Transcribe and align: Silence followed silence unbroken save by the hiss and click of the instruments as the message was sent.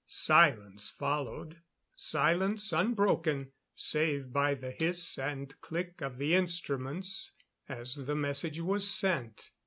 Silence 0.07 0.89
followed 0.89 1.61
silence 1.95 2.73
unbroken 2.73 3.51
save 3.75 4.33
by 4.33 4.55
the 4.55 4.71
hiss 4.71 5.19
and 5.19 5.61
click 5.61 6.01
of 6.01 6.17
the 6.17 6.33
instruments 6.33 7.33
as 7.69 7.93
the 7.93 8.15
message 8.15 8.59
was 8.59 8.89
sent. 8.89 9.51